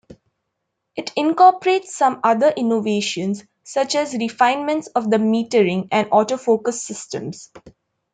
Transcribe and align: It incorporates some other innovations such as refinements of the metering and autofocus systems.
It 0.95 1.11
incorporates 1.15 1.93
some 1.95 2.21
other 2.23 2.47
innovations 2.49 3.43
such 3.63 3.93
as 3.93 4.15
refinements 4.15 4.87
of 4.87 5.07
the 5.11 5.17
metering 5.17 5.89
and 5.91 6.09
autofocus 6.09 6.79
systems. 6.79 7.51